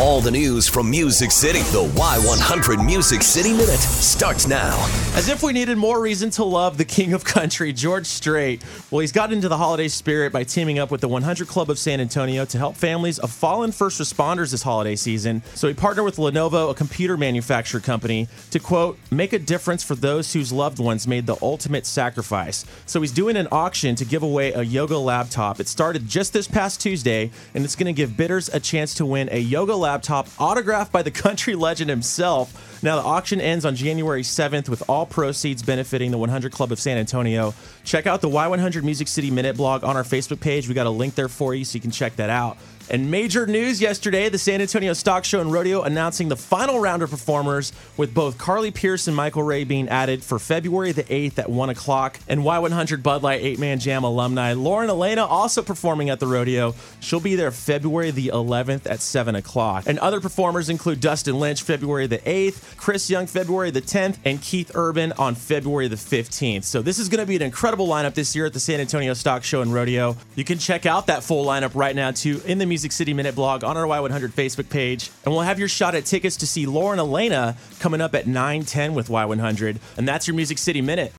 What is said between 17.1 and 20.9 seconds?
manufacturer company, to quote, make a difference for those whose loved